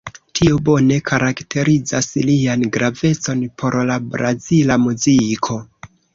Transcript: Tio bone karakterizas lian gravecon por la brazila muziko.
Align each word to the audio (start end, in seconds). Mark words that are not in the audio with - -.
Tio 0.37 0.55
bone 0.69 0.95
karakterizas 1.09 2.07
lian 2.31 2.65
gravecon 2.79 3.45
por 3.63 3.79
la 3.93 4.01
brazila 4.17 4.81
muziko. 4.89 5.61